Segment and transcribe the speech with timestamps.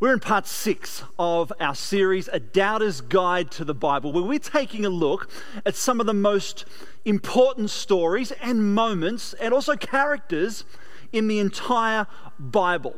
[0.00, 4.38] We're in part six of our series, A Doubter's Guide to the Bible, where we're
[4.38, 5.28] taking a look
[5.66, 6.66] at some of the most
[7.04, 10.62] important stories and moments and also characters
[11.10, 12.06] in the entire
[12.38, 12.94] Bible.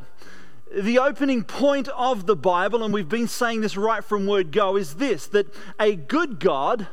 [0.78, 4.76] The opening point of the Bible, and we've been saying this right from word go,
[4.76, 5.46] is this that
[5.80, 6.86] a good God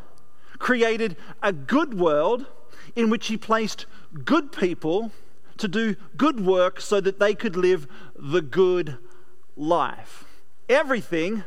[0.58, 2.46] created a good world
[2.96, 3.86] in which he placed
[4.24, 5.12] good people
[5.58, 9.00] to do good work so that they could live the good
[9.58, 10.26] life.
[10.70, 11.44] Everything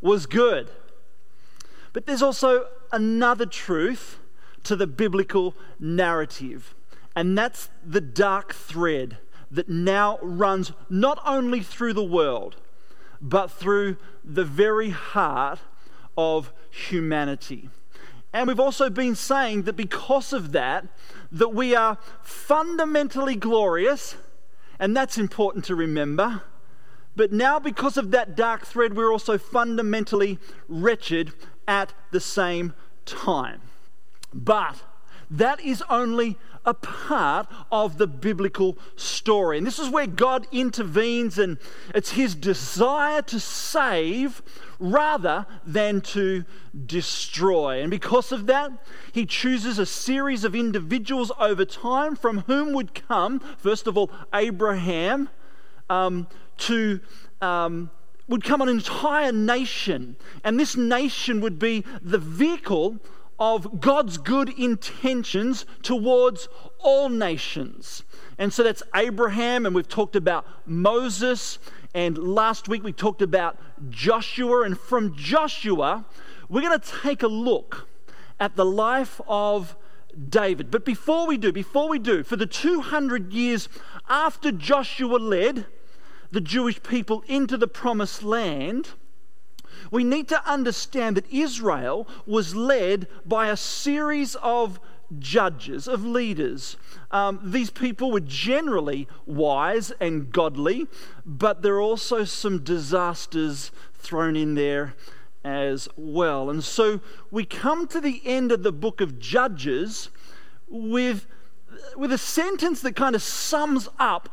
[0.00, 0.70] was good.
[1.92, 4.18] But there's also another truth
[4.64, 6.74] to the biblical narrative,
[7.16, 9.18] and that's the dark thread
[9.50, 12.56] that now runs not only through the world,
[13.20, 15.60] but through the very heart
[16.16, 17.70] of humanity.
[18.32, 20.86] And we've also been saying that because of that,
[21.32, 24.16] that we are fundamentally glorious,
[24.78, 26.42] and that's important to remember
[27.16, 31.32] but now, because of that dark thread, we're also fundamentally wretched
[31.66, 33.60] at the same time.
[34.32, 34.82] But
[35.30, 39.58] that is only a part of the biblical story.
[39.58, 41.58] And this is where God intervenes, and
[41.94, 44.42] it's his desire to save
[44.78, 46.44] rather than to
[46.86, 47.80] destroy.
[47.80, 48.70] And because of that,
[49.12, 54.10] he chooses a series of individuals over time from whom would come, first of all,
[54.32, 55.30] Abraham.
[55.90, 56.26] Um,
[56.58, 57.00] to
[57.40, 57.90] um,
[58.28, 62.98] would come an entire nation, and this nation would be the vehicle
[63.38, 66.48] of God's good intentions towards
[66.80, 68.02] all nations.
[68.36, 71.58] And so that's Abraham, and we've talked about Moses,
[71.94, 74.62] and last week we talked about Joshua.
[74.62, 76.04] And from Joshua,
[76.48, 77.88] we're going to take a look
[78.40, 79.76] at the life of
[80.28, 80.70] David.
[80.70, 83.68] But before we do, before we do, for the 200 years
[84.08, 85.66] after Joshua led,
[86.30, 88.90] the Jewish people into the promised land,
[89.90, 94.80] we need to understand that Israel was led by a series of
[95.18, 96.76] judges, of leaders.
[97.10, 100.86] Um, these people were generally wise and godly,
[101.24, 104.94] but there are also some disasters thrown in there
[105.44, 106.50] as well.
[106.50, 107.00] And so
[107.30, 110.10] we come to the end of the book of Judges
[110.68, 111.26] with,
[111.96, 114.28] with a sentence that kind of sums up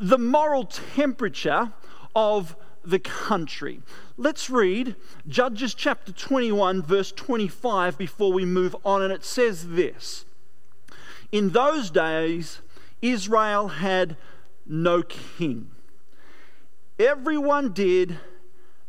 [0.00, 1.72] the moral temperature
[2.16, 3.82] of the country.
[4.16, 4.96] Let's read
[5.28, 9.02] Judges chapter 21, verse 25, before we move on.
[9.02, 10.24] And it says this
[11.30, 12.60] In those days,
[13.02, 14.16] Israel had
[14.66, 15.70] no king.
[16.98, 18.18] Everyone did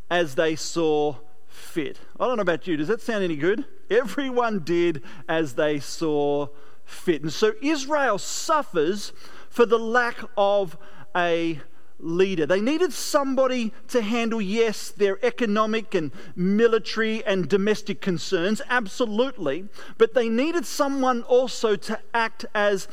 [0.09, 1.15] as they saw
[1.47, 1.99] fit.
[2.19, 2.77] I don't know about you.
[2.77, 3.65] Does that sound any good?
[3.89, 6.47] Everyone did as they saw
[6.85, 7.21] fit.
[7.21, 9.11] And so Israel suffers
[9.49, 10.77] for the lack of
[11.15, 11.59] a
[11.99, 12.45] leader.
[12.45, 19.65] They needed somebody to handle, yes, their economic and military and domestic concerns, absolutely,
[19.97, 22.87] but they needed someone also to act as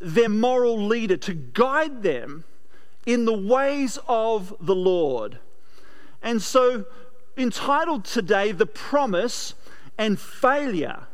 [0.00, 2.44] their moral leader, to guide them
[3.06, 5.38] in the ways of the Lord.
[6.22, 6.84] And so,
[7.36, 9.54] entitled today, The Promise
[9.96, 11.06] and Failure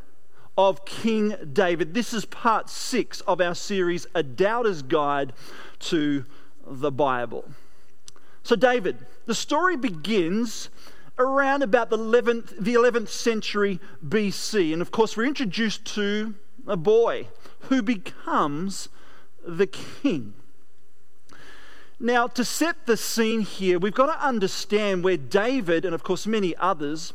[0.58, 1.94] of King David.
[1.94, 5.32] This is part six of our series, A Doubter's Guide
[5.80, 6.24] to
[6.66, 7.44] the Bible.
[8.42, 10.68] So, David, the story begins
[11.18, 14.72] around about the 11th, the 11th century BC.
[14.72, 16.34] And of course, we're introduced to
[16.66, 17.28] a boy
[17.60, 18.88] who becomes
[19.46, 20.34] the king.
[21.98, 26.26] Now, to set the scene here, we've got to understand where David, and of course
[26.26, 27.14] many others,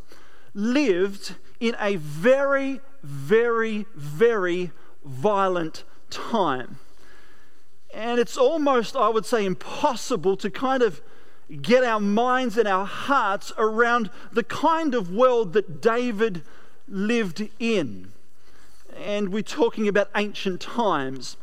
[0.53, 4.71] lived in a very, very, very
[5.05, 6.79] violent time.
[7.93, 11.01] And it's almost, I would say, impossible to kind of
[11.61, 16.43] get our minds and our hearts around the kind of world that David
[16.87, 18.11] lived in.
[18.97, 21.35] And we're talking about ancient times.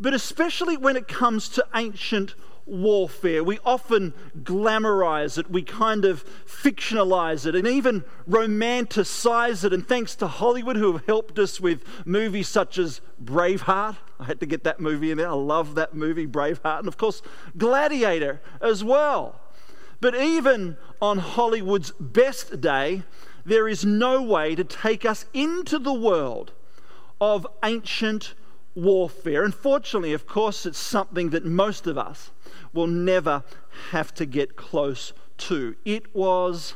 [0.00, 2.34] But especially when it comes to ancient
[2.66, 3.44] warfare.
[3.44, 9.72] We often glamorize it, we kind of fictionalize it, and even romanticize it.
[9.72, 13.96] And thanks to Hollywood, who have helped us with movies such as Braveheart.
[14.18, 15.28] I had to get that movie in there.
[15.28, 16.80] I love that movie, Braveheart.
[16.80, 17.22] And of course,
[17.56, 19.40] Gladiator as well.
[20.00, 23.02] But even on Hollywood's best day,
[23.44, 26.52] there is no way to take us into the world
[27.20, 28.34] of ancient
[28.74, 29.44] warfare.
[29.44, 32.30] Unfortunately, of course, it's something that most of us
[32.74, 33.44] will never
[33.90, 35.76] have to get close to.
[35.84, 36.74] It was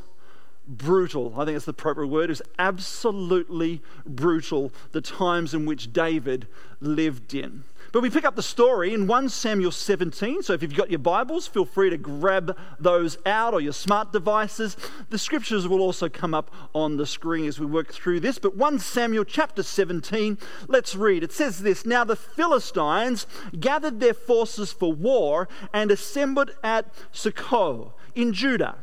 [0.66, 1.34] brutal.
[1.36, 2.24] I think that's the proper word.
[2.24, 6.46] It was absolutely brutal, the times in which David
[6.80, 7.64] lived in.
[7.90, 10.42] But we pick up the story in 1 Samuel 17.
[10.42, 14.12] So if you've got your Bibles, feel free to grab those out or your smart
[14.12, 14.76] devices.
[15.08, 18.38] The scriptures will also come up on the screen as we work through this.
[18.38, 20.36] But 1 Samuel chapter 17,
[20.66, 21.22] let's read.
[21.22, 23.26] It says this Now the Philistines
[23.58, 28.76] gathered their forces for war and assembled at Socoh in Judah.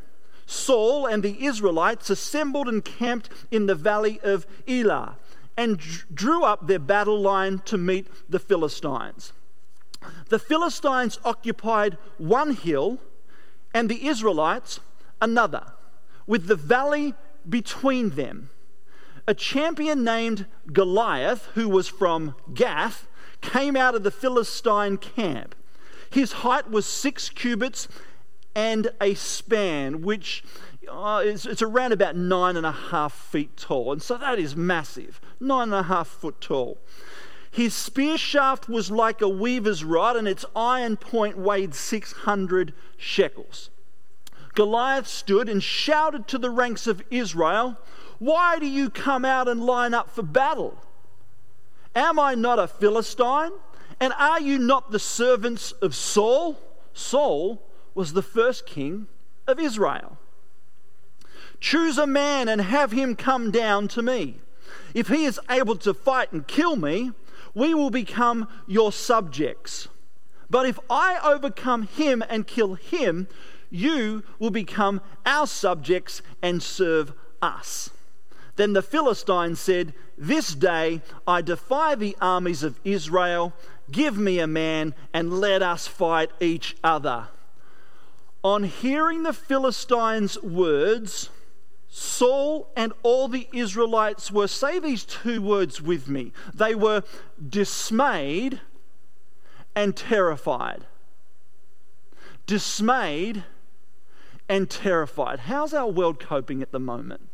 [0.48, 5.18] Saul and the Israelites assembled and camped in the valley of Elah
[5.58, 5.80] and
[6.14, 9.34] drew up their battle line to meet the Philistines.
[10.30, 13.00] The Philistines occupied one hill
[13.74, 14.80] and the Israelites
[15.22, 15.74] another,
[16.28, 17.14] with the valley
[17.48, 18.50] between them.
[19.28, 23.08] A champion named Goliath, who was from Gath,
[23.42, 25.56] came out of the Philistine camp.
[26.10, 27.88] His height was six cubits
[28.56, 30.44] and a span, which
[30.88, 33.92] uh, is, it's around about nine and a half feet tall.
[33.92, 36.78] And so that is massive, nine and a half foot tall.
[37.52, 43.70] His spear shaft was like a weaver's rod, and its iron point weighed 600 shekels.
[44.56, 47.78] Goliath stood and shouted to the ranks of Israel,
[48.20, 50.78] Why do you come out and line up for battle?
[51.96, 53.52] Am I not a Philistine?
[54.00, 56.60] And are you not the servants of Saul?
[56.94, 57.62] Saul
[57.94, 59.08] was the first king
[59.48, 60.18] of Israel.
[61.66, 64.36] Choose a man and have him come down to me.
[64.94, 67.12] If he is able to fight and kill me,
[67.56, 69.88] we will become your subjects.
[70.48, 73.28] But if I overcome him and kill him,
[73.72, 77.90] you will become our subjects and serve us.
[78.58, 83.54] Then the Philistine said, This day I defy the armies of Israel.
[83.92, 87.30] Give me a man and let us fight each other.
[88.44, 91.32] On hearing the Philistines' words,
[91.98, 97.04] Saul and all the Israelites were, say these two words with me, they were
[97.48, 98.60] dismayed
[99.74, 100.88] and terrified.
[102.46, 103.46] Dismayed
[104.50, 105.40] and terrified.
[105.40, 107.30] How's our world coping at the moment?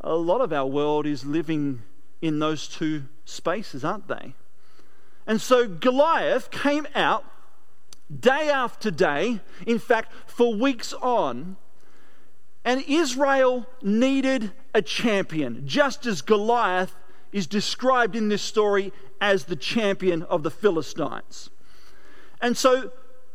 [0.00, 1.82] A lot of our world is living
[2.20, 4.34] in those two spaces, aren't they?
[5.28, 7.24] And so Goliath came out
[8.18, 11.56] day after day, in fact, for weeks on.
[12.70, 16.94] And Israel needed a champion, just as Goliath
[17.32, 21.50] is described in this story as the champion of the Philistines.
[22.40, 22.92] And so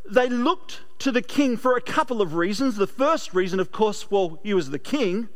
[0.09, 2.77] they looked to the king for a couple of reasons.
[2.77, 5.27] The first reason, of course, well, he was the king,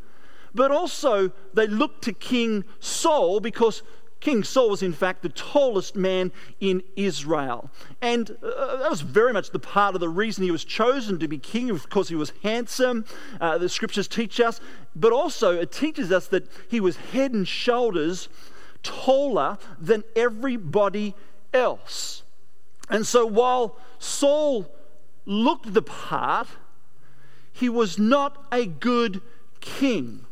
[0.54, 3.82] but also they looked to King Saul because
[4.20, 6.30] King Saul was, in fact, the tallest man
[6.60, 7.70] in Israel.
[8.02, 11.28] And uh, that was very much the part of the reason he was chosen to
[11.28, 13.06] be king, of course, he was handsome,
[13.40, 14.60] uh, the scriptures teach us,
[14.94, 18.28] but also it teaches us that he was head and shoulders
[18.82, 21.14] taller than everybody
[21.54, 22.22] else.
[22.90, 24.70] And so while Saul
[25.24, 26.48] looked the part,
[27.52, 29.22] he was not a good
[29.60, 30.26] king.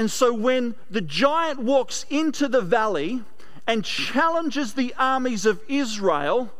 [0.00, 3.22] And so when the giant walks into the valley
[3.66, 6.50] and challenges the armies of Israel,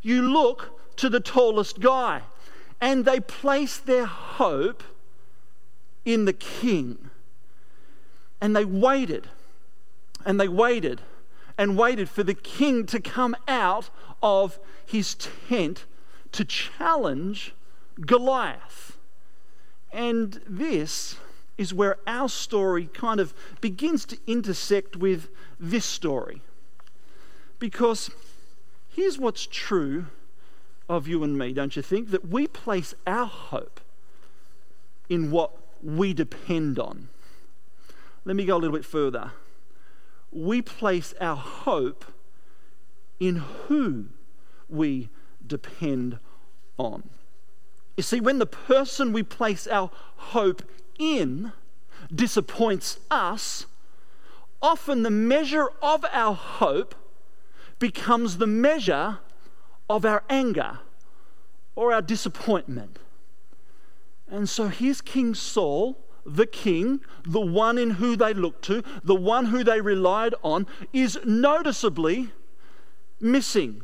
[0.00, 2.22] you look to the tallest guy.
[2.80, 4.82] And they place their hope
[6.06, 7.10] in the king.
[8.40, 9.28] And they waited
[10.24, 11.02] and they waited
[11.58, 13.90] and waited for the king to come out
[14.22, 15.84] of his tent
[16.32, 17.52] to challenge
[18.00, 18.96] Goliath.
[19.92, 21.16] And this
[21.58, 26.40] is where our story kind of begins to intersect with this story.
[27.58, 28.10] Because
[28.88, 30.06] here's what's true
[30.88, 32.10] of you and me, don't you think?
[32.10, 33.80] That we place our hope
[35.08, 35.50] in what
[35.82, 37.08] we depend on.
[38.24, 39.32] Let me go a little bit further.
[40.30, 42.04] We place our hope
[43.18, 44.06] in who
[44.68, 45.08] we
[45.44, 46.18] depend
[46.76, 47.08] on.
[47.98, 50.62] You see, when the person we place our hope
[51.00, 51.50] in
[52.14, 53.66] disappoints us,
[54.62, 56.94] often the measure of our hope
[57.80, 59.18] becomes the measure
[59.90, 60.78] of our anger
[61.74, 63.00] or our disappointment.
[64.28, 69.16] And so here's King Saul, the king, the one in who they looked to, the
[69.16, 72.30] one who they relied on, is noticeably
[73.20, 73.82] missing.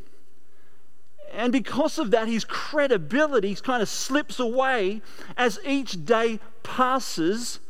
[1.37, 5.03] And because of that, his credibility kind of slips away
[5.37, 7.61] as each day passes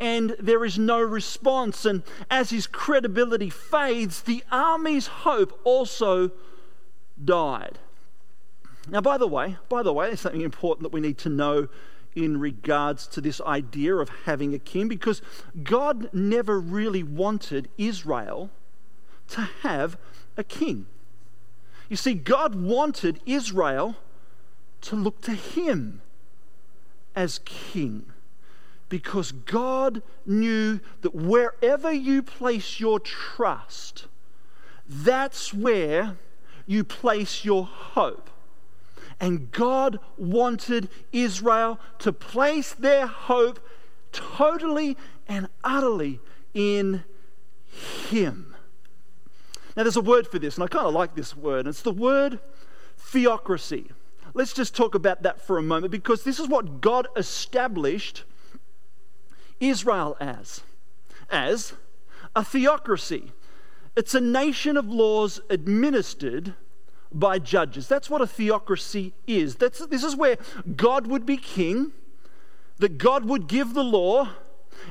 [0.00, 1.84] and there is no response.
[1.84, 6.30] And as his credibility fades, the army's hope also
[7.22, 7.78] died.
[8.88, 11.68] Now, by the way, by the way, there's something important that we need to know
[12.14, 15.22] in regards to this idea of having a king because
[15.62, 18.50] God never really wanted Israel
[19.28, 19.96] to have
[20.36, 20.86] a king.
[21.90, 23.96] You see, God wanted Israel
[24.82, 26.00] to look to Him
[27.16, 28.06] as king
[28.88, 34.06] because God knew that wherever you place your trust,
[34.88, 36.16] that's where
[36.64, 38.30] you place your hope.
[39.18, 43.58] And God wanted Israel to place their hope
[44.12, 44.96] totally
[45.28, 46.20] and utterly
[46.54, 47.02] in
[48.08, 48.49] Him.
[49.76, 51.66] Now, there's a word for this, and I kind of like this word.
[51.66, 52.40] It's the word
[52.98, 53.90] theocracy.
[54.34, 58.24] Let's just talk about that for a moment because this is what God established
[59.60, 60.62] Israel as
[61.30, 61.74] as
[62.34, 63.32] a theocracy.
[63.96, 66.54] It's a nation of laws administered
[67.12, 67.88] by judges.
[67.88, 69.56] That's what a theocracy is.
[69.56, 70.38] That's, this is where
[70.76, 71.92] God would be king,
[72.78, 74.28] that God would give the law,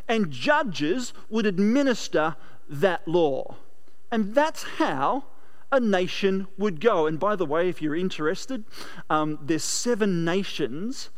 [0.08, 2.36] and judges would administer
[2.68, 3.56] that law.
[4.12, 5.26] And that's how
[5.72, 7.06] a nation would go.
[7.06, 8.66] And by the way, if you're interested,
[9.10, 11.10] um, there's seven nations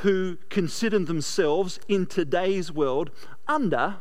[0.00, 3.10] who consider themselves in today's world
[3.48, 3.96] under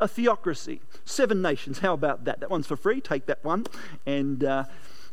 [0.00, 0.80] a theocracy.
[1.04, 1.80] Seven nations.
[1.80, 2.40] How about that?
[2.40, 3.00] That one's for free.
[3.00, 3.66] Take that one
[4.06, 4.64] and uh,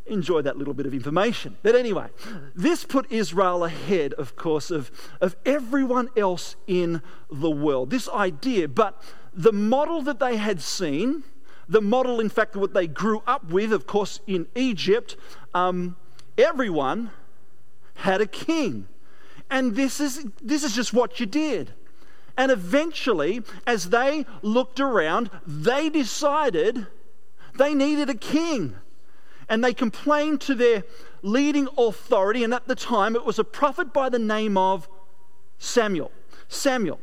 [0.05, 1.57] enjoy that little bit of information.
[1.63, 2.07] But anyway,
[2.53, 7.01] this put Israel ahead, of course, of, of everyone else in
[7.31, 7.89] the world.
[7.89, 9.01] This idea, but
[9.33, 11.23] the model that they had seen,
[11.67, 15.17] the model, in fact, what they grew up with, of course, in Egypt,
[15.53, 15.95] um,
[16.37, 17.11] everyone
[17.95, 18.87] had a king.
[19.49, 21.73] And this is, this is just what you did.
[22.37, 26.87] And eventually, as they looked around, they decided
[27.57, 28.75] they needed a king.
[29.47, 30.83] And they complained to their
[31.21, 34.89] leading authority, and at the time it was a prophet by the name of
[35.57, 36.11] Samuel.
[36.47, 36.99] Samuel.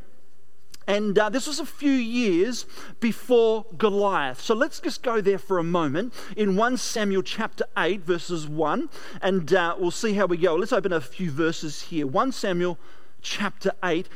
[0.86, 2.66] And uh, this was a few years
[3.00, 4.40] before Goliath.
[4.40, 8.88] So let's just go there for a moment in 1 Samuel chapter 8, verses 1,
[9.20, 10.56] and uh, we'll see how we go.
[10.56, 12.06] Let's open a few verses here.
[12.06, 12.78] 1 Samuel
[13.20, 14.08] chapter 8,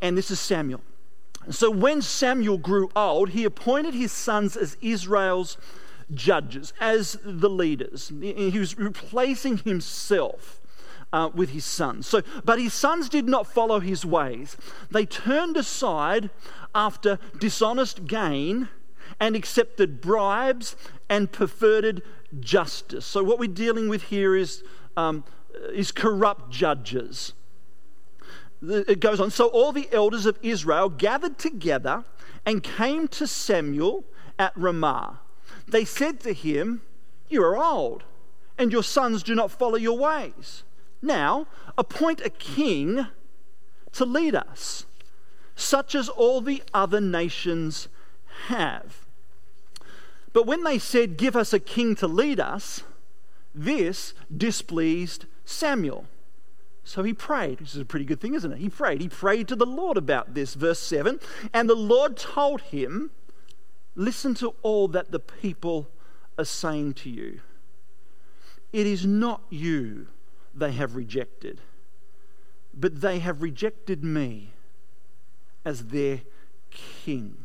[0.00, 0.80] and this is Samuel.
[1.50, 5.58] So when Samuel grew old, he appointed his sons as Israel's
[6.12, 8.10] judges, as the leaders.
[8.20, 10.60] He was replacing himself
[11.14, 12.08] uh, with his sons.
[12.08, 14.56] So, but his sons did not follow his ways.
[14.90, 16.28] They turned aside
[16.74, 18.68] after dishonest gain
[19.20, 20.74] and accepted bribes
[21.08, 22.02] and perverted
[22.40, 23.06] justice.
[23.06, 24.64] So, what we're dealing with here is,
[24.96, 25.22] um,
[25.72, 27.32] is corrupt judges.
[28.60, 29.30] It goes on.
[29.30, 32.04] So, all the elders of Israel gathered together
[32.44, 34.02] and came to Samuel
[34.36, 35.20] at Ramah.
[35.68, 36.82] They said to him,
[37.28, 38.02] You are old,
[38.58, 40.64] and your sons do not follow your ways.
[41.04, 41.46] Now,
[41.76, 43.06] appoint a king
[43.92, 44.86] to lead us,
[45.54, 47.88] such as all the other nations
[48.46, 49.04] have.
[50.32, 52.84] But when they said, Give us a king to lead us,
[53.54, 56.06] this displeased Samuel.
[56.84, 58.58] So he prayed, which is a pretty good thing, isn't it?
[58.58, 59.00] He prayed.
[59.00, 60.54] He prayed to the Lord about this.
[60.54, 61.20] Verse 7
[61.52, 63.10] And the Lord told him,
[63.94, 65.88] Listen to all that the people
[66.38, 67.40] are saying to you.
[68.72, 70.08] It is not you
[70.54, 71.60] they have rejected,
[72.72, 74.52] but they have rejected me
[75.64, 76.20] as their
[76.70, 77.36] king.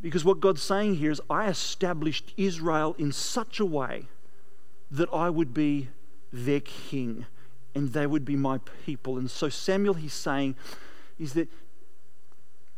[0.00, 4.04] Because what God's saying here is, I established Israel in such a way
[4.90, 5.88] that I would be
[6.32, 7.26] their king
[7.74, 9.18] and they would be my people.
[9.18, 10.56] And so, Samuel, he's saying,
[11.18, 11.48] is that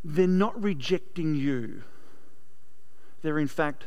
[0.04, 1.82] they're not rejecting you,
[3.22, 3.86] they're in fact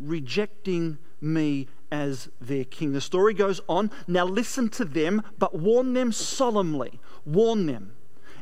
[0.00, 2.92] rejecting me as their king.
[2.92, 3.88] The story goes on.
[4.08, 6.98] Now listen to them, but warn them solemnly.
[7.24, 7.92] Warn them.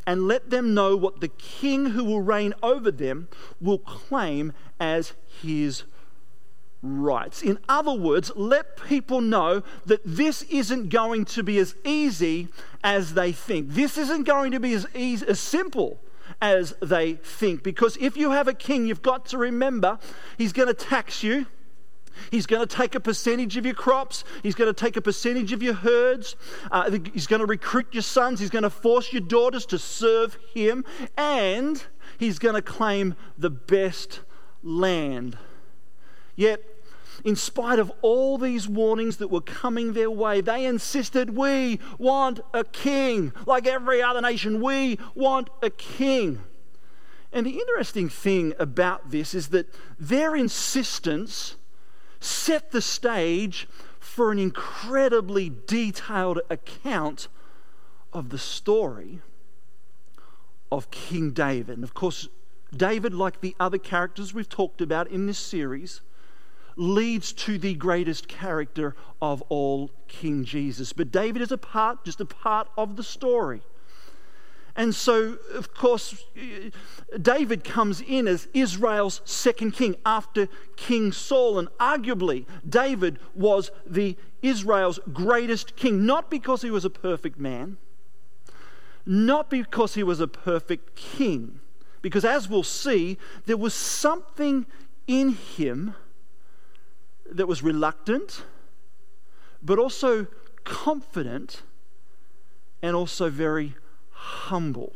[0.06, 3.28] And let them know what the king who will reign over them
[3.60, 5.84] will claim as his
[6.80, 7.42] rights.
[7.42, 12.48] In other words, let people know that this isn't going to be as easy
[12.82, 13.68] as they think.
[13.68, 16.00] This isn't going to be as easy, as simple
[16.40, 17.62] as they think.
[17.62, 19.98] Because if you have a king, you've got to remember
[20.38, 21.46] he's going to tax you.
[22.30, 24.24] He's going to take a percentage of your crops.
[24.42, 26.36] He's going to take a percentage of your herds.
[26.70, 28.40] Uh, he's going to recruit your sons.
[28.40, 30.84] He's going to force your daughters to serve him.
[31.16, 31.82] And
[32.18, 34.20] he's going to claim the best
[34.62, 35.36] land.
[36.36, 36.62] Yet,
[37.24, 42.40] in spite of all these warnings that were coming their way, they insisted, We want
[42.52, 43.32] a king.
[43.46, 46.42] Like every other nation, we want a king.
[47.32, 51.56] And the interesting thing about this is that their insistence
[52.22, 57.28] set the stage for an incredibly detailed account
[58.12, 59.20] of the story
[60.70, 61.76] of King David.
[61.76, 62.28] And of course,
[62.74, 66.00] David, like the other characters we've talked about in this series,
[66.76, 70.92] leads to the greatest character of all, King Jesus.
[70.92, 73.62] But David is a part, just a part of the story.
[74.74, 76.24] And so, of course,
[77.20, 81.58] David comes in as Israel's second king after King Saul.
[81.58, 87.76] And arguably, David was the Israel's greatest king, not because he was a perfect man,
[89.04, 91.60] not because he was a perfect king,
[92.00, 94.66] because as we'll see, there was something
[95.06, 95.94] in him
[97.30, 98.44] that was reluctant,
[99.62, 100.26] but also
[100.64, 101.62] confident
[102.82, 103.74] and also very
[104.22, 104.94] humble.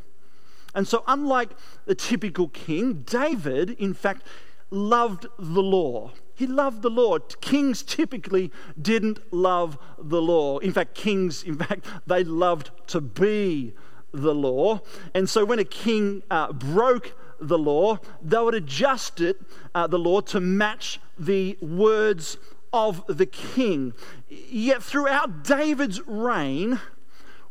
[0.75, 1.51] And so, unlike
[1.87, 4.27] the typical king, David, in fact,
[4.71, 6.13] loved the law.
[6.35, 7.19] He loved the law.
[7.41, 10.59] Kings typically didn't love the law.
[10.59, 13.73] In fact, kings, in fact, they loved to be
[14.13, 14.81] the law.
[15.15, 19.41] And so when a king uh, broke the law, they would adjust it,
[19.75, 22.37] uh, the law, to match the words
[22.73, 23.95] of the king.
[24.29, 26.81] Yet throughout David's reign,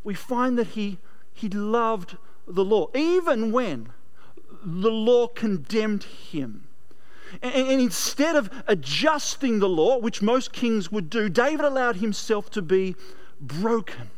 [0.03, 0.99] we find that he,
[1.35, 3.89] he loved the law, even when
[4.63, 6.67] the law condemned him.
[7.41, 12.61] And, instead of adjusting the law, which most kings would do, David allowed himself to
[12.61, 12.95] be
[13.41, 14.09] broken,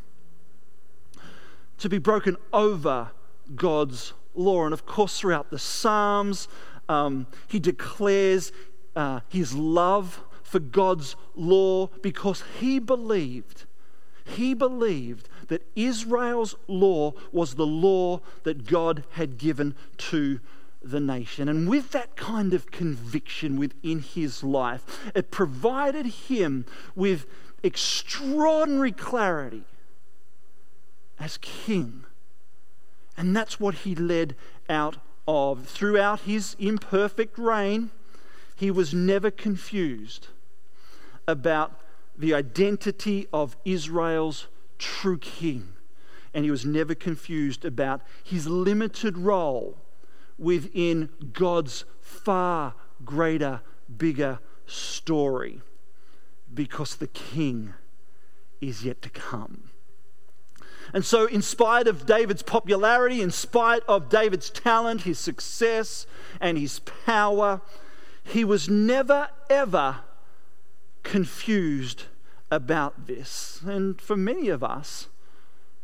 [1.80, 3.10] to be broken over
[3.56, 4.66] God's law.
[4.66, 6.48] And of course, throughout the Psalms,
[6.88, 8.52] um, he declares
[8.96, 13.66] uh, his love for God's law because he believed,
[14.24, 20.39] he believed that Israel's law was the law that God had given to
[20.82, 21.50] the nation.
[21.50, 27.25] And with that kind of conviction within his life, it provided him with
[27.63, 29.63] extraordinary clarity
[31.20, 32.06] as king
[33.18, 34.36] and that's what he led
[34.70, 35.68] out of.
[35.68, 37.89] Throughout his imperfect reign,
[38.56, 40.27] he was never confused
[41.27, 41.82] about
[42.16, 45.74] the identity of Israel's true king.
[46.33, 49.77] And he was never confused about his limited role
[50.37, 53.61] within God's far greater,
[53.96, 55.61] bigger story.
[56.53, 57.74] Because the king
[58.61, 59.70] is yet to come.
[60.94, 66.07] And so, in spite of David's popularity, in spite of David's talent, his success,
[66.40, 67.61] and his power,
[68.24, 69.98] he was never, ever
[71.03, 72.03] confused
[72.50, 73.62] about this.
[73.66, 75.07] And for many of us,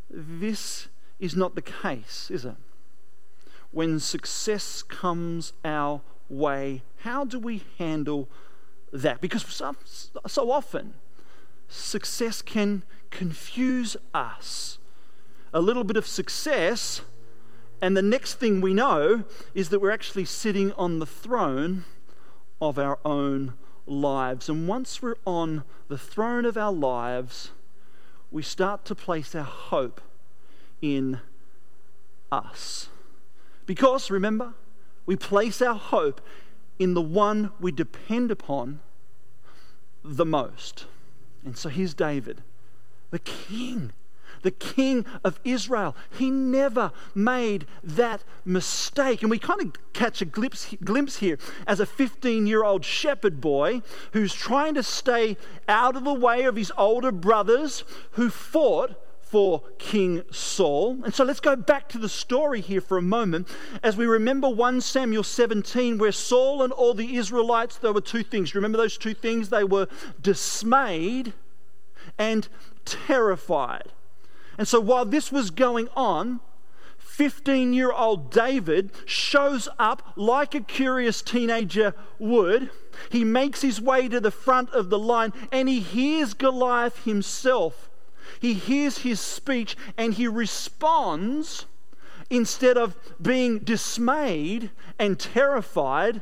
[0.09, 0.87] this
[1.19, 2.55] is not the case, is it?
[3.71, 8.29] When success comes our way, how do we handle
[8.91, 9.19] that?
[9.21, 9.75] Because so,
[10.27, 10.93] so often,
[11.67, 14.77] success can confuse us
[15.53, 17.01] a little bit of success,
[17.81, 19.23] and the next thing we know
[19.53, 21.85] is that we're actually sitting on the throne
[22.61, 23.53] of our own
[23.85, 24.49] lives.
[24.49, 27.51] And once we're on the throne of our lives,
[28.31, 30.01] we start to place our hope
[30.81, 31.19] in
[32.31, 32.89] us.
[33.65, 34.53] Because, remember,
[35.05, 36.21] we place our hope
[36.79, 38.79] in the one we depend upon
[40.03, 40.85] the most.
[41.45, 42.41] And so here's David,
[43.11, 43.91] the king
[44.43, 45.95] the king of Israel.
[46.17, 49.21] He never made that mistake.
[49.21, 53.41] And we kind of catch a glimpse, glimpse here as a 15 year old shepherd
[53.41, 58.95] boy who's trying to stay out of the way of his older brothers who fought
[59.21, 60.99] for King Saul.
[61.03, 63.47] And so let's go back to the story here for a moment
[63.81, 68.21] as we remember 1 Samuel 17, where Saul and all the Israelites, there were two
[68.21, 68.53] things.
[68.53, 69.49] Remember those two things?
[69.49, 69.87] They were
[70.21, 71.33] dismayed
[72.19, 72.47] and
[72.85, 73.91] terrified.
[74.57, 76.39] And so while this was going on,
[76.97, 82.71] 15 year old David shows up like a curious teenager would.
[83.11, 87.89] He makes his way to the front of the line and he hears Goliath himself.
[88.39, 91.65] He hears his speech and he responds
[92.29, 96.21] instead of being dismayed and terrified.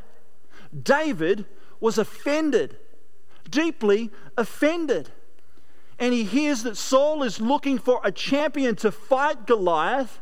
[0.78, 1.46] David
[1.80, 2.78] was offended,
[3.50, 5.10] deeply offended
[6.02, 10.20] and he hears that Saul is looking for a champion to fight Goliath,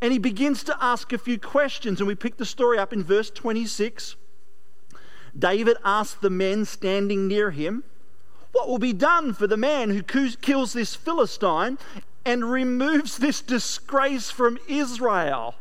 [0.00, 2.00] and he begins to ask a few questions.
[2.00, 4.16] And we pick the story up in verse 26.
[5.38, 7.84] David asked the men standing near him,
[8.52, 11.76] What will be done for the man who kills this Philistine
[12.24, 15.56] and removes this disgrace from Israel?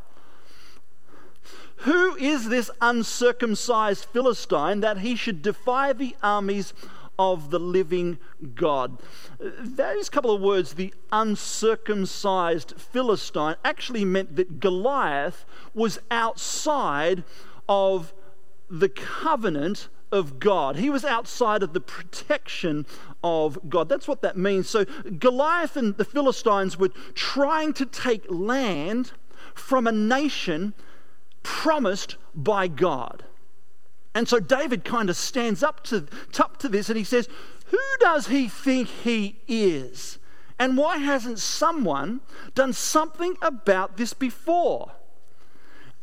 [1.80, 6.74] Who is this uncircumcised Philistine that he should defy the armies
[7.22, 8.18] of the living
[8.56, 9.00] God.
[9.40, 17.24] Those couple of words, the uncircumcised Philistine, actually meant that Goliath was outside
[17.70, 18.12] of
[18.72, 20.78] the covenant of God.
[20.78, 22.88] He was outside of the protection
[23.24, 23.88] of God.
[23.88, 24.68] That's what that means.
[24.68, 24.86] So
[25.20, 29.12] Goliath and the Philistines were trying to take land
[29.54, 30.74] from a nation
[31.44, 33.26] promised by God.
[34.14, 36.08] And so David kind of stands up to,
[36.40, 37.30] up to this and he says,
[37.68, 40.20] Who does he think he is?
[40.60, 42.22] And why hasn't someone
[42.54, 44.92] done something about this before?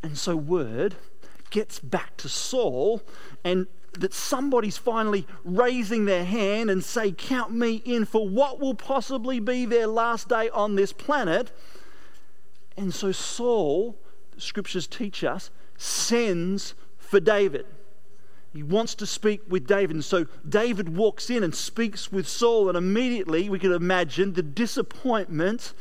[0.03, 0.97] And so word
[1.51, 3.03] gets back to Saul,
[3.45, 8.75] and that somebody's finally raising their hand and say, Count me in for what will
[8.75, 11.51] possibly be their last day on this planet.
[12.77, 13.99] And so Saul,
[14.33, 17.67] the scriptures teach us, sends for David.
[18.53, 19.97] He wants to speak with David.
[19.97, 24.43] And so David walks in and speaks with Saul, and immediately we can imagine the
[24.43, 25.73] disappointment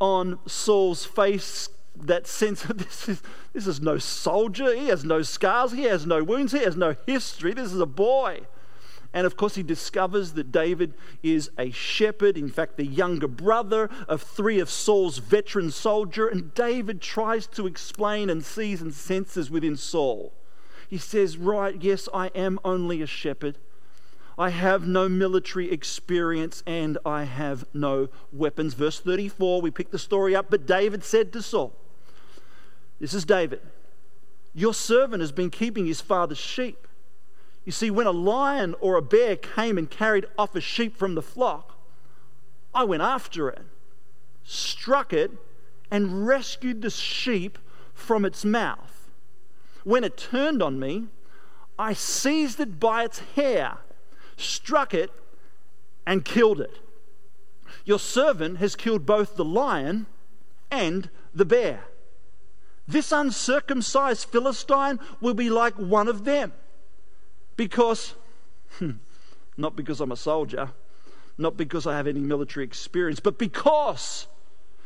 [0.00, 3.22] on Saul's face that sense of this is,
[3.52, 4.74] this is no soldier.
[4.74, 5.72] He has no scars.
[5.72, 6.52] He has no wounds.
[6.52, 7.52] He has no history.
[7.52, 8.42] This is a boy.
[9.12, 13.88] And of course, he discovers that David is a shepherd, in fact, the younger brother
[14.08, 16.30] of three of Saul's veteran soldiers.
[16.32, 20.32] And David tries to explain and sees and senses within Saul.
[20.88, 23.58] He says, Right, yes, I am only a shepherd.
[24.36, 28.74] I have no military experience and I have no weapons.
[28.74, 30.46] Verse 34, we pick the story up.
[30.50, 31.72] But David said to Saul,
[33.00, 33.60] this is David.
[34.54, 36.86] Your servant has been keeping his father's sheep.
[37.64, 41.14] You see, when a lion or a bear came and carried off a sheep from
[41.14, 41.76] the flock,
[42.74, 43.62] I went after it,
[44.42, 45.32] struck it,
[45.90, 47.58] and rescued the sheep
[47.94, 48.93] from its mouth.
[49.84, 51.06] When it turned on me,
[51.78, 53.78] I seized it by its hair,
[54.36, 55.10] struck it,
[56.06, 56.78] and killed it.
[57.84, 60.06] Your servant has killed both the lion
[60.70, 61.84] and the bear.
[62.86, 66.52] This uncircumcised Philistine will be like one of them.
[67.56, 68.14] Because,
[68.78, 68.92] hmm,
[69.56, 70.70] not because I'm a soldier,
[71.38, 74.26] not because I have any military experience, but because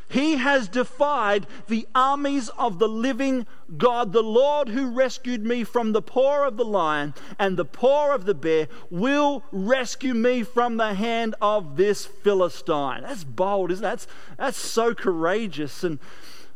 [0.09, 4.13] he has defied the armies of the living God.
[4.13, 8.25] The Lord who rescued me from the paw of the lion and the paw of
[8.25, 13.03] the bear will rescue me from the hand of this Philistine.
[13.03, 13.89] That's bold, isn't it?
[13.89, 14.07] That's,
[14.39, 15.85] that's so courageous.
[15.85, 15.99] And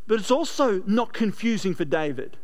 [0.06, 2.36] but it's also not confusing for David.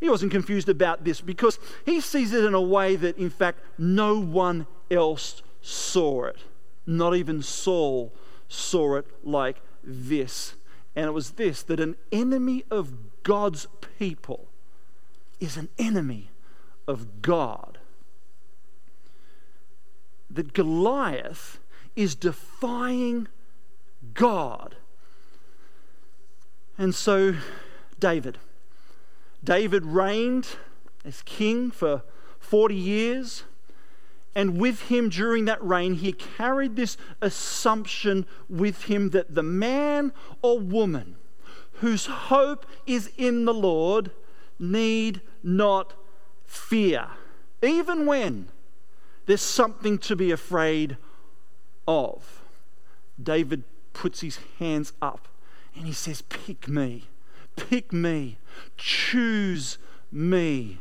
[0.00, 3.60] He wasn't confused about this because he sees it in a way that, in fact,
[3.78, 6.38] no one else saw it.
[6.86, 8.12] Not even Saul
[8.48, 10.54] saw it like this.
[10.96, 13.66] And it was this that an enemy of God's
[13.98, 14.48] people
[15.40, 16.30] is an enemy
[16.86, 17.78] of God.
[20.30, 21.58] That Goliath
[21.96, 23.28] is defying
[24.14, 24.76] God
[26.76, 27.36] and so,
[27.98, 28.38] David.
[29.42, 30.56] David reigned
[31.04, 32.02] as king for
[32.40, 33.44] 40 years.
[34.34, 40.12] And with him during that reign, he carried this assumption with him that the man
[40.42, 41.16] or woman
[41.74, 44.10] whose hope is in the Lord
[44.58, 45.94] need not
[46.44, 47.08] fear,
[47.62, 48.48] even when
[49.26, 50.96] there's something to be afraid
[51.86, 52.42] of.
[53.22, 55.28] David puts his hands up
[55.74, 57.04] and he says, Pick me,
[57.56, 58.38] pick me,
[58.76, 59.78] choose
[60.10, 60.80] me.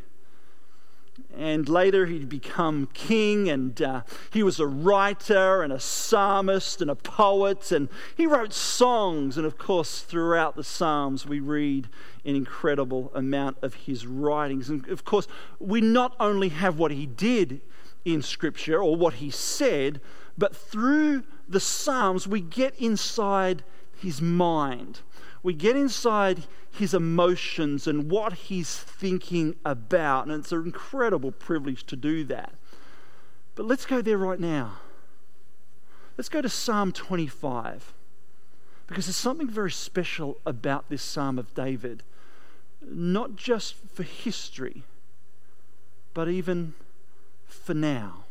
[1.35, 6.89] And later he'd become king, and uh, he was a writer and a psalmist and
[6.89, 9.37] a poet, and he wrote songs.
[9.37, 11.89] And of course, throughout the Psalms, we read
[12.25, 14.69] an incredible amount of his writings.
[14.69, 15.27] And of course,
[15.59, 17.61] we not only have what he did
[18.05, 20.01] in Scripture or what he said,
[20.37, 23.63] but through the Psalms, we get inside
[23.95, 25.01] his mind.
[25.43, 30.27] We get inside his emotions and what he's thinking about.
[30.27, 32.53] And it's an incredible privilege to do that.
[33.55, 34.77] But let's go there right now.
[36.17, 37.93] Let's go to Psalm 25.
[38.87, 42.03] Because there's something very special about this Psalm of David,
[42.81, 44.83] not just for history,
[46.13, 46.73] but even
[47.45, 48.25] for now.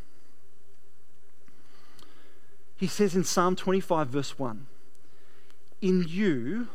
[2.77, 4.67] He says in Psalm 25, verse 1
[5.83, 6.69] in you,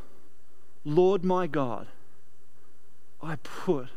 [0.87, 1.87] Lord my God,
[3.21, 3.89] I put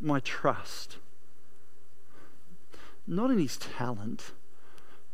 [0.00, 0.96] my trust.
[3.06, 4.32] Not in his talent,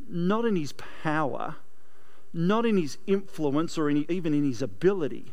[0.08, 0.72] not in his
[1.02, 1.56] power,
[2.32, 5.32] not in his influence or in, even in his ability.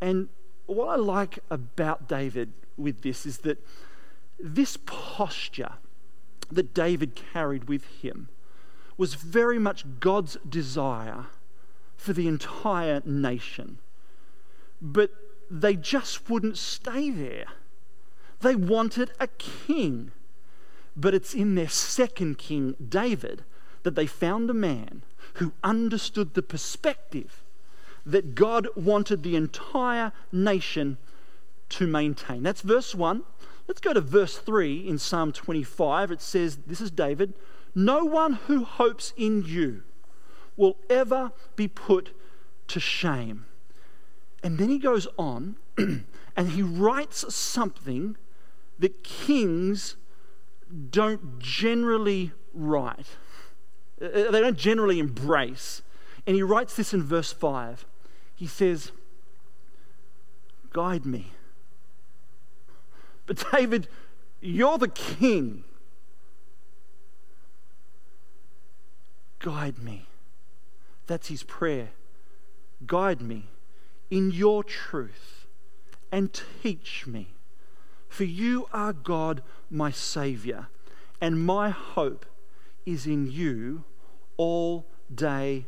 [0.00, 0.30] And
[0.64, 3.62] what I like about David with this is that
[4.40, 5.74] this posture
[6.50, 8.30] that David carried with him
[8.96, 11.26] was very much God's desire
[11.98, 13.80] for the entire nation.
[14.80, 15.10] But
[15.50, 17.46] they just wouldn't stay there.
[18.40, 20.12] They wanted a king.
[20.96, 23.44] But it's in their second king, David,
[23.82, 25.02] that they found a man
[25.34, 27.42] who understood the perspective
[28.04, 30.98] that God wanted the entire nation
[31.70, 32.42] to maintain.
[32.42, 33.22] That's verse 1.
[33.66, 36.10] Let's go to verse 3 in Psalm 25.
[36.10, 37.34] It says, This is David,
[37.74, 39.82] no one who hopes in you
[40.56, 42.10] will ever be put
[42.68, 43.44] to shame.
[44.42, 48.16] And then he goes on and he writes something
[48.78, 49.96] that kings
[50.90, 53.06] don't generally write,
[54.00, 55.82] uh, they don't generally embrace.
[56.26, 57.86] And he writes this in verse 5.
[58.34, 58.92] He says,
[60.72, 61.32] Guide me.
[63.26, 63.88] But David,
[64.40, 65.64] you're the king.
[69.38, 70.06] Guide me.
[71.06, 71.90] That's his prayer.
[72.86, 73.48] Guide me
[74.10, 75.46] in your truth
[76.10, 77.34] and teach me.
[78.08, 80.68] For you are God, my Saviour,
[81.20, 82.26] and my hope
[82.86, 83.84] is in you
[84.36, 85.66] all day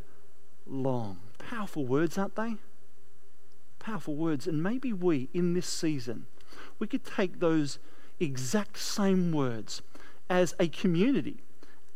[0.67, 1.19] long.
[1.39, 2.57] Powerful words, aren't they?
[3.79, 4.47] Powerful words.
[4.47, 6.27] And maybe we, in this season,
[6.79, 7.79] we could take those
[8.19, 9.83] exact same words
[10.29, 11.43] as a community,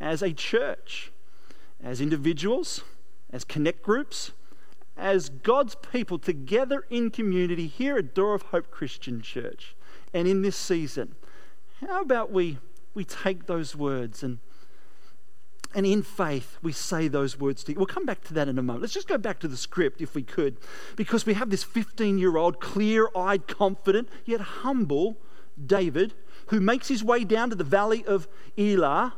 [0.00, 1.12] as a church,
[1.82, 2.82] as individuals,
[3.30, 4.32] as connect groups,
[4.96, 9.74] as God's people together in community here at Door of Hope Christian Church
[10.12, 11.14] and in this season.
[11.80, 12.58] How about we,
[12.94, 14.38] we take those words and,
[15.74, 17.78] and in faith we say those words to you?
[17.78, 18.82] We'll come back to that in a moment.
[18.82, 20.58] Let's just go back to the script if we could,
[20.96, 25.18] because we have this 15 year old, clear eyed, confident, yet humble
[25.66, 26.14] David
[26.48, 28.28] who makes his way down to the valley of
[28.58, 29.14] Elah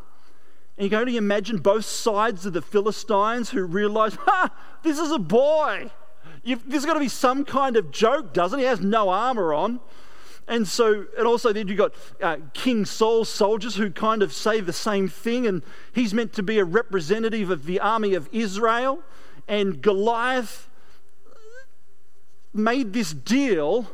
[0.76, 4.50] and you can only imagine both sides of the Philistines who realize, ha,
[4.82, 5.90] this is a boy.
[6.44, 8.64] You've, there's got to be some kind of joke, doesn't he?
[8.64, 9.80] He has no armor on.
[10.48, 14.60] And so, and also then you've got uh, King Saul's soldiers who kind of say
[14.60, 15.62] the same thing, and
[15.92, 19.00] he's meant to be a representative of the army of Israel.
[19.48, 20.68] And Goliath
[22.52, 23.90] made this deal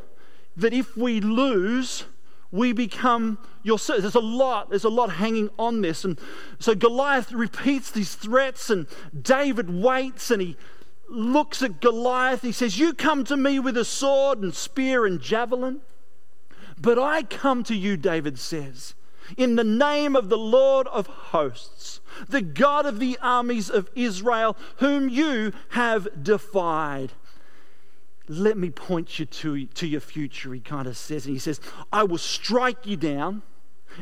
[0.56, 2.04] that if we lose,
[2.52, 4.02] we become your servants.
[4.02, 6.04] There's a lot, there's a lot hanging on this.
[6.04, 6.20] And
[6.58, 8.86] so Goliath repeats these threats, and
[9.20, 10.56] David waits and he
[11.08, 12.42] looks at Goliath.
[12.42, 15.80] He says, You come to me with a sword and spear and javelin,
[16.78, 18.94] but I come to you, David says,
[19.36, 24.56] in the name of the Lord of hosts, the God of the armies of Israel,
[24.76, 27.12] whom you have defied
[28.28, 31.26] let me point you to, to your future, he kind of says.
[31.26, 31.60] And he says,
[31.92, 33.42] I will strike you down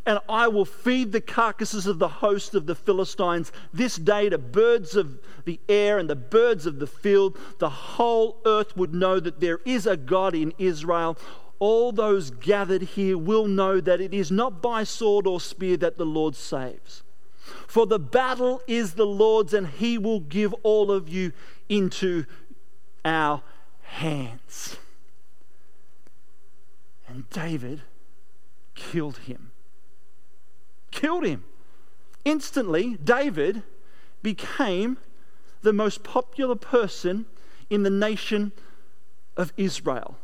[0.06, 4.38] and I will feed the carcasses of the host of the Philistines this day to
[4.38, 7.36] birds of the air and the birds of the field.
[7.58, 11.18] The whole earth would know that there is a God in Israel.
[11.58, 15.98] All those gathered here will know that it is not by sword or spear that
[15.98, 17.02] the Lord saves.
[17.66, 21.32] For the battle is the Lord's, and he will give all of you
[21.68, 22.24] into
[23.04, 23.42] our
[23.90, 24.76] hands.
[27.08, 27.82] And David
[28.74, 29.50] killed him.
[30.90, 31.44] Killed him.
[32.24, 33.62] Instantly, David
[34.22, 34.96] became
[35.62, 37.26] the most popular person
[37.68, 38.52] in the nation
[39.36, 40.16] of Israel.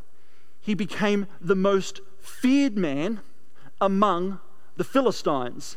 [0.60, 3.20] He became the most feared man
[3.80, 4.40] among
[4.76, 5.76] the Philistines.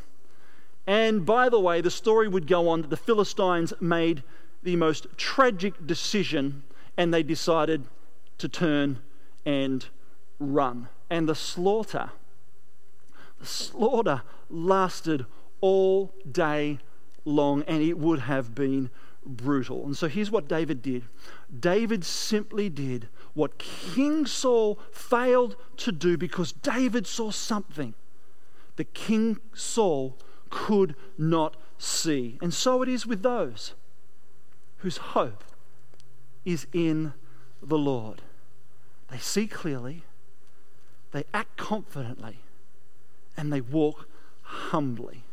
[0.88, 4.23] And by the way, the story would go on that the Philistines made
[4.63, 6.63] the most tragic decision
[6.99, 7.85] and they decided
[8.38, 8.99] to turn
[9.45, 9.88] and
[10.38, 10.89] run.
[11.09, 12.12] And the slaughter,
[13.39, 15.25] the slaughter lasted
[15.62, 16.79] all day
[17.23, 18.89] long, and it would have been
[19.25, 19.85] brutal.
[19.85, 21.03] And so here's what David did
[21.57, 27.93] David simply did what King Saul failed to do because David saw something
[28.75, 30.17] that King Saul
[30.49, 32.38] could not see.
[32.41, 33.73] And so it is with those
[34.79, 35.45] whose hope
[36.49, 37.13] is in
[37.62, 38.23] the Lord.
[39.12, 40.03] They see clearly,
[41.12, 42.39] they act confidently,
[43.38, 44.07] and they walk
[44.41, 45.23] humbly.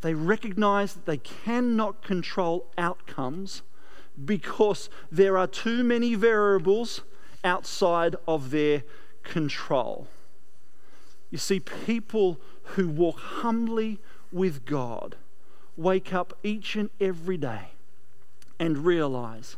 [0.00, 3.62] They recognize that they cannot control outcomes
[4.24, 7.02] because there are too many variables
[7.44, 8.82] outside of their
[9.22, 10.08] control.
[11.30, 12.40] You see, people
[12.74, 14.00] who walk humbly
[14.32, 15.16] with God
[15.76, 17.68] wake up each and every day
[18.58, 19.56] and realize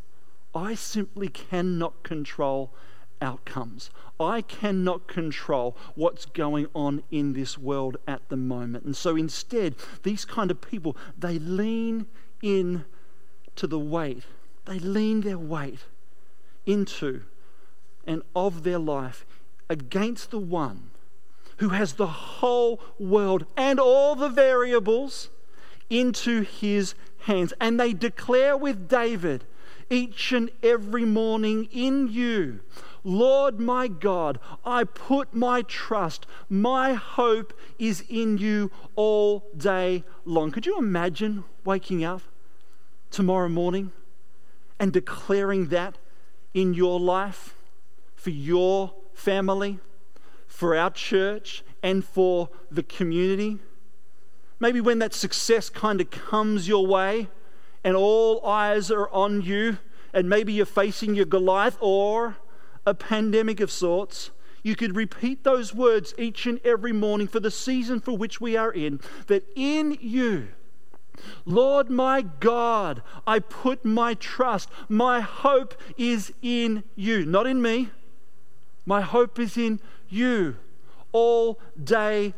[0.55, 2.73] I simply cannot control
[3.21, 3.91] outcomes.
[4.21, 8.85] I cannot control what's going on in this world at the moment.
[8.85, 12.07] And so instead, these kind of people, they lean
[12.43, 12.85] in
[13.57, 14.25] to the weight.
[14.65, 15.81] They lean their weight
[16.67, 17.23] into
[18.07, 19.27] and of their life
[19.69, 20.91] against the one
[21.59, 25.29] who has the whole world and all the variables
[25.91, 27.53] into his hands.
[27.61, 29.45] And they declare with David
[29.91, 32.61] each and every morning in you.
[33.05, 40.51] Lord my God, I put my trust, my hope is in you all day long.
[40.51, 42.23] Could you imagine waking up
[43.11, 43.93] tomorrow morning
[44.79, 45.97] and declaring that
[46.55, 47.55] in your life,
[48.15, 49.79] for your family,
[50.47, 53.59] for our church, and for the community?
[54.61, 57.29] Maybe when that success kind of comes your way
[57.89, 59.79] and all eyes are on you,
[60.13, 62.37] and maybe you're facing your Goliath or
[62.85, 64.31] a pandemic of sorts,
[64.63, 68.59] you could repeat those words each and every morning for the season for which we
[68.59, 70.49] are in that in you,
[71.47, 77.89] Lord my God, I put my trust, my hope is in you, not in me.
[78.85, 80.57] My hope is in you
[81.13, 82.35] all day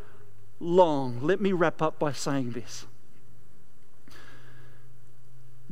[0.61, 1.19] long.
[1.21, 2.87] Let me wrap up by saying this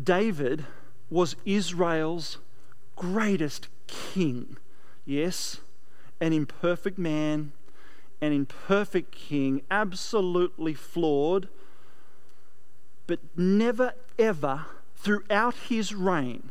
[0.03, 0.67] David
[1.11, 2.39] was Israel's
[2.97, 4.57] greatest king.
[5.05, 5.61] Yes,
[6.21, 7.53] an imperfect man,
[8.21, 11.49] an imperfect king, absolutely flawed,
[13.07, 16.51] but never ever throughout his reign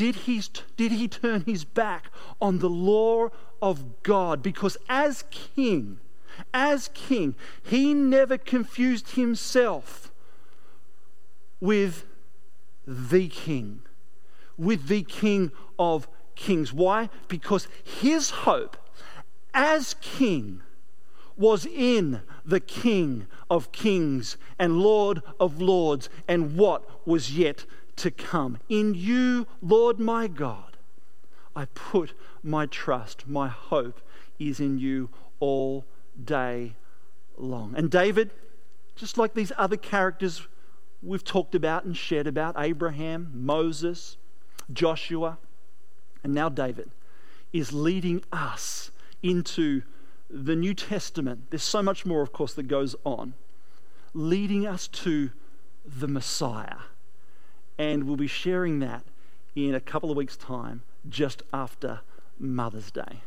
[0.00, 0.42] did he,
[0.78, 2.06] did he turn his back
[2.40, 3.28] on the law
[3.60, 5.98] of God because as king,
[6.54, 10.10] as king, he never confused himself
[11.60, 12.06] with
[12.86, 13.82] the king,
[14.56, 16.72] with the king of kings.
[16.72, 17.08] Why?
[17.28, 18.76] Because his hope
[19.52, 20.62] as king
[21.40, 27.64] was in the King of kings and Lord of lords and what was yet
[27.96, 28.58] to come.
[28.68, 30.76] In you, Lord my God,
[31.56, 32.12] I put
[32.42, 34.00] my trust, my hope
[34.38, 35.08] is in you
[35.40, 35.86] all
[36.22, 36.74] day
[37.38, 37.74] long.
[37.74, 38.30] And David,
[38.94, 40.46] just like these other characters
[41.02, 44.16] we've talked about and shared about Abraham, Moses,
[44.72, 45.38] Joshua,
[46.22, 46.90] and now David
[47.52, 48.90] is leading us
[49.22, 49.82] into
[50.28, 51.50] the New Testament.
[51.50, 53.34] There's so much more, of course, that goes on,
[54.14, 55.30] leading us to
[55.84, 56.76] the Messiah.
[57.78, 59.04] And we'll be sharing that
[59.56, 62.00] in a couple of weeks' time, just after
[62.38, 63.22] Mother's Day.